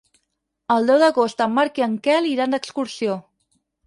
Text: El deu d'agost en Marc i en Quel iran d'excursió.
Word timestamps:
El 0.75 0.87
deu 0.91 1.01
d'agost 1.03 1.43
en 1.45 1.53
Marc 1.57 1.77
i 1.81 1.85
en 1.87 1.93
Quel 2.07 2.29
iran 2.31 2.57
d'excursió. 2.57 3.19